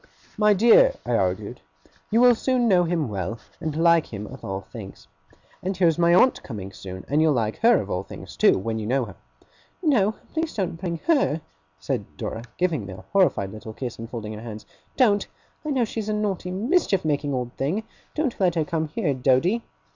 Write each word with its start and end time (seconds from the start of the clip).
'My 0.35 0.55
dear,' 0.55 0.95
I 1.05 1.11
argued, 1.15 1.61
'you 2.09 2.21
will 2.21 2.33
soon 2.33 2.67
know 2.67 2.85
him 2.85 3.07
well, 3.07 3.37
and 3.59 3.75
like 3.75 4.07
him 4.11 4.25
of 4.25 4.43
all 4.43 4.61
things. 4.61 5.07
And 5.61 5.77
here 5.77 5.87
is 5.87 5.99
my 5.99 6.11
aunt 6.11 6.41
coming 6.41 6.73
soon; 6.73 7.05
and 7.07 7.21
you'll 7.21 7.33
like 7.33 7.57
her 7.57 7.79
of 7.79 7.87
all 7.91 8.01
things 8.01 8.35
too, 8.35 8.57
when 8.57 8.79
you 8.79 8.87
know 8.87 9.05
her.' 9.05 9.15
'No, 9.83 10.15
please 10.33 10.55
don't 10.55 10.79
bring 10.79 10.97
her!' 11.05 11.41
said 11.77 12.17
Dora, 12.17 12.41
giving 12.57 12.87
me 12.87 12.93
a 12.93 13.05
horrified 13.13 13.51
little 13.51 13.73
kiss, 13.73 13.99
and 13.99 14.09
folding 14.09 14.33
her 14.33 14.41
hands. 14.41 14.65
'Don't. 14.97 15.27
I 15.63 15.69
know 15.69 15.85
she's 15.85 16.09
a 16.09 16.13
naughty, 16.13 16.49
mischief 16.49 17.05
making 17.05 17.35
old 17.35 17.53
thing! 17.53 17.83
Don't 18.15 18.39
let 18.39 18.55
her 18.55 18.65
come 18.65 18.87
here, 18.87 19.13
Doady! 19.13 19.61